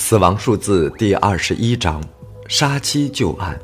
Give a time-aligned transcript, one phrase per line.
[0.00, 2.02] 死亡数字第二十一章：
[2.48, 3.56] 杀妻旧案。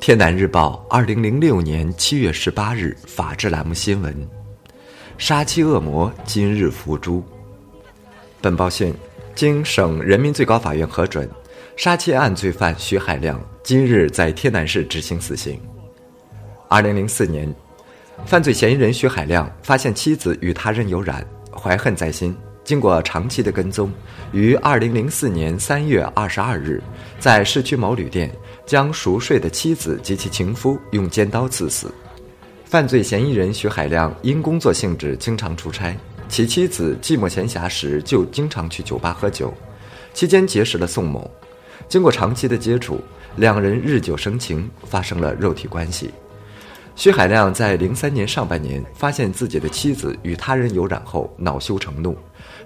[0.00, 4.28] 天南日报，二零零六年七月十八日，法制栏目新闻：
[5.18, 7.22] 杀妻恶魔今日伏诛。
[8.40, 8.92] 本报讯，
[9.34, 11.28] 经省人民最高法院核准，
[11.76, 15.60] 杀妻案罪犯徐海亮今日在天南市执行死刑。
[16.68, 17.54] 二零零四年，
[18.24, 22.34] 犯罪嫌疑人徐海亮发现妻子与他人有染，怀恨在心。
[22.66, 23.92] 经过长期的跟踪，
[24.32, 26.82] 于二零零四年三月二十二日，
[27.20, 28.28] 在市区某旅店
[28.66, 31.94] 将熟睡的妻子及其情夫用尖刀刺死。
[32.64, 35.96] 犯罪嫌疑人徐海亮因工作性质经常出差，
[36.28, 39.54] 其妻子寂寞闲暇时就经常去酒吧喝酒，
[40.12, 41.30] 期间结识了宋某。
[41.88, 43.00] 经过长期的接触，
[43.36, 46.10] 两人日久生情，发生了肉体关系。
[46.96, 52.16] 徐海亮在零三年上半年发现自己的妻子与他人有染后，恼羞成怒，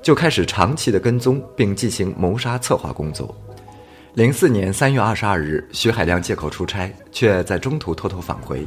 [0.01, 3.35] 就开始长期的跟踪并进行谋杀策划工作。
[4.15, 8.65] 零四年三月二十二日，徐海亮借口出差，却在中途偷偷返回，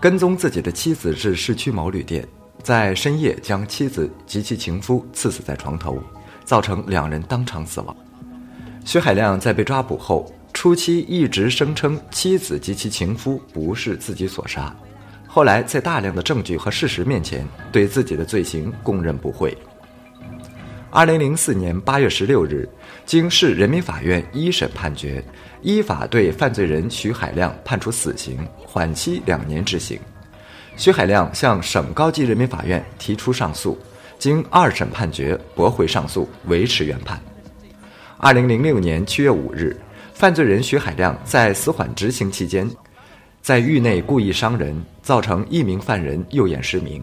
[0.00, 2.24] 跟踪自己的妻子至市区某旅店，
[2.62, 6.00] 在深夜将妻子及其情夫刺死在床头，
[6.44, 7.96] 造成两人当场死亡。
[8.84, 10.32] 徐海亮在被抓捕后。
[10.52, 14.74] 初期一直声称妻子及其情夫不是自己所杀，
[15.26, 19.56] 后来在大量的证据和事实面前，对自己的罪行供认不讳。
[20.90, 22.68] 二零零四年八月十六日，
[23.06, 25.22] 经市人民法院一审判决，
[25.62, 30.00] 依法对犯罪人徐海亮判处死刑，缓期两年执行。
[30.76, 33.78] 徐海亮向省高级人民法院提出上诉，
[34.18, 37.20] 经二审判决驳回上诉，维持原判。
[38.16, 39.76] 二零零六年七月五日。
[40.18, 42.68] 犯罪人徐海亮在死缓执行期间，
[43.40, 47.00] 在狱内故意伤人，造成一名犯人右眼失明。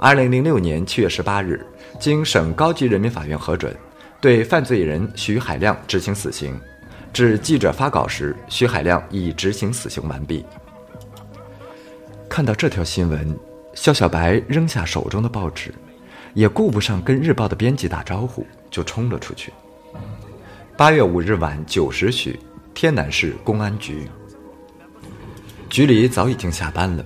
[0.00, 1.62] 二零零六年七月十八日，
[2.00, 3.76] 经省高级人民法院核准，
[4.18, 6.58] 对犯罪人徐海亮执行死刑。
[7.12, 10.42] 至记者发稿时，徐海亮已执行死刑完毕。
[12.30, 13.38] 看到这条新闻，
[13.74, 15.70] 肖小白扔下手中的报纸，
[16.32, 19.52] 也顾不上跟日报的编辑打招呼，就冲了出去。
[20.76, 22.38] 八月五日晚九时许，
[22.74, 24.06] 天南市公安局
[25.70, 27.04] 局里早已经下班了，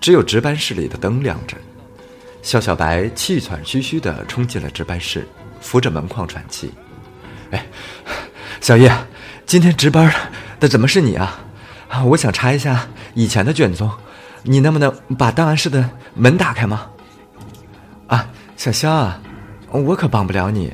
[0.00, 1.56] 只有值班室里的灯亮着。
[2.42, 5.24] 肖小白气喘吁吁地冲进了值班室，
[5.60, 6.72] 扶着门框喘气
[7.52, 7.64] ：“哎，
[8.60, 8.92] 小叶，
[9.46, 10.12] 今天值班
[10.58, 11.38] 的怎么是你啊？
[12.06, 13.88] 我想查一下以前的卷宗，
[14.42, 16.90] 你能不能把档案室的门打开吗
[18.08, 19.22] ？”“啊，小肖啊，
[19.70, 20.72] 我可帮不了你。”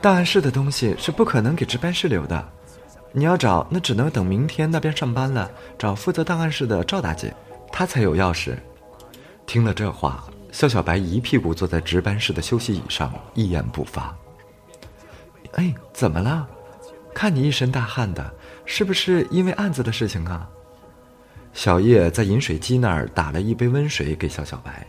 [0.00, 2.48] 档案室的东西是不可能给值班室留的，
[3.12, 7.34] 你要找那只能等明天那边上班了，找负责档案室的赵大姐，
[7.70, 8.56] 她才有钥匙。
[9.46, 14.16] 听了这话，肖小白一屁股坐在值班室的休息椅上，一言不发。
[15.52, 16.48] 哎，怎么了？
[17.12, 18.32] 看你一身大汗的，
[18.64, 20.48] 是不是因为案子的事情啊？
[21.52, 24.86] 小叶在饮水机那儿打了一杯温水给肖小白，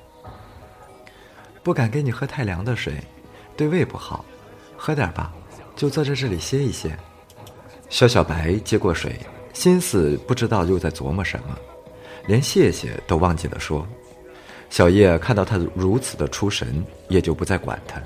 [1.63, 2.93] 不敢给你喝太凉的水，
[3.57, 4.23] 对胃不好。
[4.83, 5.31] 喝点吧，
[5.75, 6.97] 就坐在这里歇一歇。
[7.87, 9.15] 肖小白接过水，
[9.53, 11.55] 心思不知道又在琢磨什么，
[12.25, 13.87] 连谢谢都忘记了说。
[14.71, 18.01] 小叶看到他如此的出神，也就不再管他，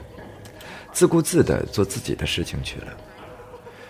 [0.91, 2.88] 自顾自的做自己的事情去了。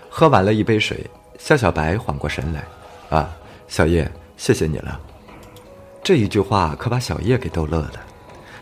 [0.07, 1.09] 喝完了一杯水，
[1.40, 2.63] 肖小白缓过神来，
[3.09, 3.35] 啊，
[3.67, 4.07] 小叶，
[4.38, 5.02] 谢谢你了。
[6.03, 8.06] 这一句话可把小叶给逗乐了。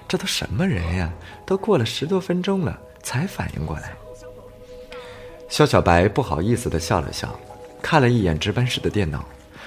[0.07, 1.11] 这都什么人呀？
[1.45, 3.91] 都过了十多分钟了，才反应过来。
[5.53, 7.30] 肖小白不好意思的笑了笑，
[7.80, 9.24] 看了一眼值班室的电脑，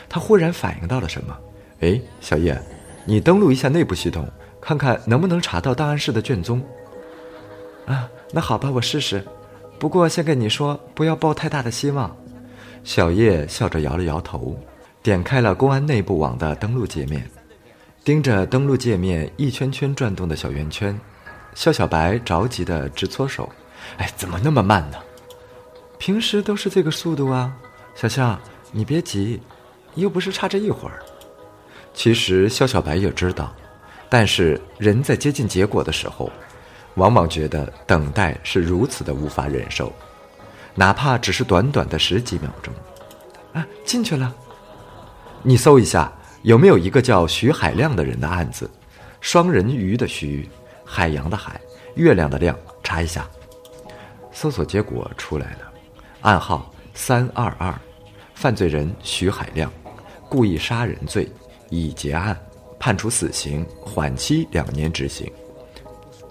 [0.09, 1.39] 他忽然反应到了什么。
[1.79, 2.61] 哎，小叶，
[3.05, 4.29] 你登录一下内部系统，
[4.61, 6.61] 看看能不能查到档案室的卷宗。
[7.87, 9.25] 啊，那好吧，我试试。
[9.79, 12.17] 不过先跟你说，不要抱太大的希望。
[12.83, 14.59] 小叶笑着摇了摇头，
[15.05, 17.31] 点开了公安内部网的登录界面，
[18.03, 20.99] 盯着登录界面一圈圈转动的小圆圈，
[21.55, 23.49] 肖小白着急的直搓手。
[23.99, 24.99] 哎，怎么那么慢呢？
[25.99, 27.53] 平时都是这个速度啊，
[27.95, 28.39] 小夏，
[28.71, 29.41] 你别急，
[29.95, 31.03] 又不是差这一会儿。
[31.95, 33.55] 其实肖小白也知道，
[34.09, 36.31] 但是人在接近结果的时候，
[36.95, 39.93] 往往觉得等待是如此的无法忍受，
[40.75, 42.73] 哪怕只是短短的十几秒钟。
[43.55, 44.35] 啊，进去了。
[45.43, 46.13] 你搜一下
[46.43, 48.71] 有没有一个叫徐海亮的人的案子，
[49.23, 50.47] 双人鱼的徐，
[50.85, 51.59] 海洋的海，
[51.95, 53.27] 月亮的亮，查一下。
[54.33, 55.66] 搜索结果出来了。
[56.23, 57.75] 案号三二二，
[58.35, 59.71] 犯罪人徐海亮，
[60.29, 61.29] 故意杀人罪
[61.71, 62.37] 已结案，
[62.79, 65.31] 判处死刑，缓期两年执行。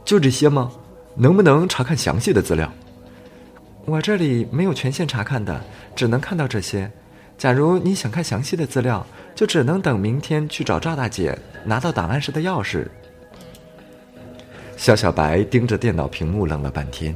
[0.04, 0.72] 就这些吗？
[1.16, 2.72] 能不能查看详细的资料？
[3.86, 5.64] 我这里没有权限查看的，
[5.96, 6.92] 只能看到这些。
[7.38, 12.86] 假如你想看详细的资料，就只能等明天去找赵大姐拿到档案室的钥匙。”
[14.76, 17.16] 肖小白盯着电脑屏幕愣了半天，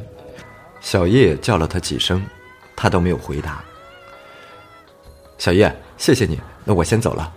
[0.79, 2.25] 小叶叫了他几声，
[2.79, 3.61] 他都没有回答。
[5.37, 7.29] 小叶，谢谢你，那我先走了。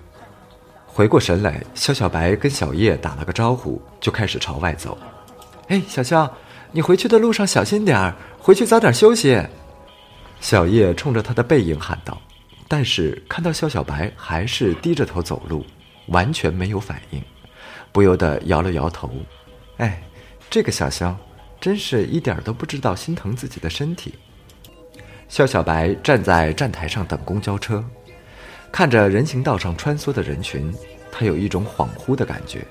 [0.86, 4.96] 回过神来，肖小白跟小叶打了个招呼，就开始朝外走。
[5.66, 6.32] 哎，小肖，
[6.70, 9.36] 你回去的路上小心点儿，回去早点休息。
[10.40, 12.16] 小叶冲着他的背影喊道，
[12.68, 15.66] 但是看到肖小白还是低着头走路，
[16.06, 17.20] 完全没有反应，
[17.90, 19.10] 不由得摇了摇头。
[19.78, 20.00] 哎。
[20.50, 21.16] 这个小肖，
[21.58, 24.14] 真是一点都不知道心疼自己的身体。
[25.32, 27.82] 肖小白站在站台上等公交车，
[28.70, 30.70] 看着人行道上穿梭的人群，
[31.10, 32.62] 他有一种恍惚的感觉。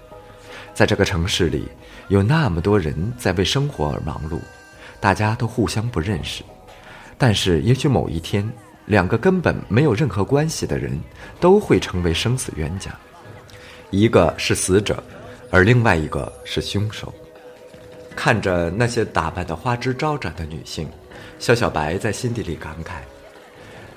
[0.71, 1.67] 在这个城市里，
[2.09, 4.37] 有那么多人在为生活而忙碌，
[4.99, 6.43] 大家都互相不认识。
[7.17, 8.47] 但是，也许某一天，
[8.85, 10.95] 两个根本没有任何关系的人，
[11.39, 12.91] 都会成为生死冤家，
[13.89, 15.03] 一个是死者，
[15.49, 17.11] 而另外一个是凶手。
[18.15, 20.87] 看着那些打扮的花枝招展的女性，
[21.39, 23.01] 肖小白在心底里感慨：“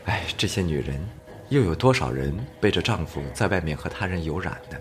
[0.07, 1.01] 哎，这些女人，
[1.49, 4.79] 又有多少人背着丈夫在外面和他人有染呢？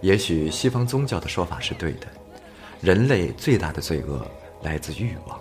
[0.00, 2.06] 也许西方宗教的说法是对的，
[2.80, 4.26] 人类最大的罪恶
[4.62, 5.40] 来自欲望。”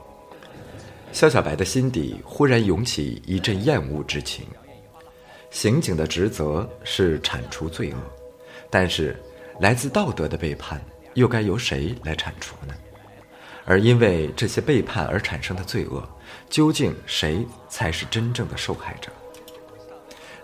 [1.13, 4.45] 肖小白的心底忽然涌起一阵厌恶之情。
[5.49, 7.97] 刑警的职责是铲除罪恶，
[8.69, 9.15] 但是
[9.59, 10.79] 来自道德的背叛，
[11.13, 12.73] 又该由谁来铲除呢？
[13.69, 16.07] 而因为这些背叛而产生的罪恶，
[16.49, 19.11] 究竟谁才是真正的受害者？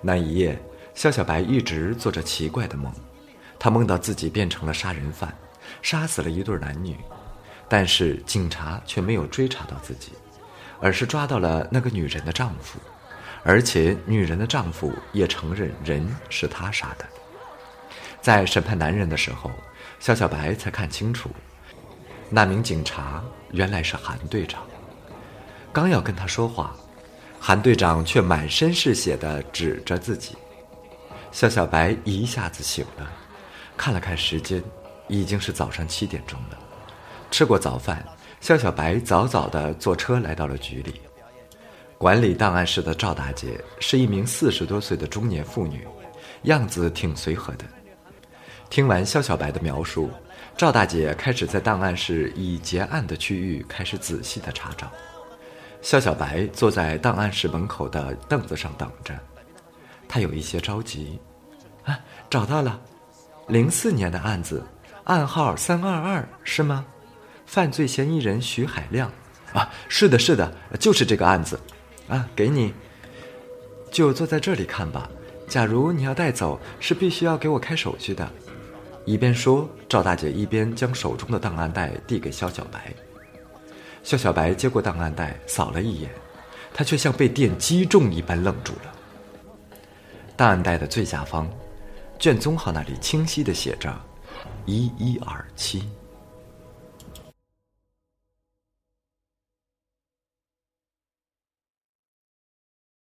[0.02, 0.62] 那一夜，
[0.94, 2.94] 肖小白一直做着奇怪的梦，
[3.58, 5.34] 他梦到自己变成了杀人犯，
[5.82, 6.98] 杀死了一对男女，
[7.70, 10.12] 但是警察却没有追查到自己，
[10.82, 12.78] 而是抓到了那个女人的丈夫，
[13.42, 17.06] 而且女人的丈夫也承认人是他杀的。
[18.22, 19.50] 在审判男人的时候，
[19.98, 21.30] 肖小白才看清楚。
[22.36, 24.64] 那名警察原来是韩队长，
[25.72, 26.76] 刚要跟他说话，
[27.40, 30.36] 韩队长却满身是血的指着自己。
[31.32, 33.08] 肖小白一下子醒了，
[33.78, 34.64] 看了看时间，
[35.08, 36.58] 已经是早上七点钟了。
[37.30, 38.04] 吃过早饭，
[38.42, 41.02] 肖小白早早的坐车来到了局里。
[42.00, 45.88] 管理档案室的赵大姐是一名四十多岁的中年妇女，
[46.46, 47.66] 样子挺随和的。
[48.72, 50.10] 听完肖小白的描述。
[50.56, 54.90] 赵大姐开始在档案室已结案的区域开始仔细的查找。
[55.82, 59.14] 肖小白坐在档案室门口的凳子上等着，
[60.08, 61.20] 他有一些着急。
[61.84, 62.80] 啊，找到了，
[63.48, 64.64] 零四年的案子，
[65.04, 66.86] 案号三二二是吗？
[67.46, 69.12] 犯罪嫌疑人徐海亮。
[69.54, 71.60] 啊，是的，是的，就是这个案子。
[72.08, 72.74] 啊，给你，
[73.92, 75.10] 就坐在这里看吧。
[75.50, 78.32] 假如你要带走，是必须要给我开手续的。
[79.06, 82.94] 一边说，赵大姐一边将手中的档案袋递给肖小白。
[84.02, 86.10] 肖小白接过档案袋，扫了一眼，
[86.74, 88.94] 他却像被电击中一般愣住了。
[90.36, 91.50] 档案袋的最下方，
[92.18, 93.94] 卷宗号那里清晰的写着：
[94.66, 95.84] 一一二七。